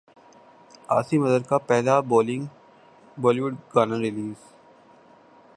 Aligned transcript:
عاصم 0.89 1.23
اظہر 1.25 1.43
کا 1.49 1.57
پہلا 1.69 1.99
بولی 2.09 2.39
وڈ 3.17 3.55
گانا 3.75 3.95
ریلیز 3.99 4.39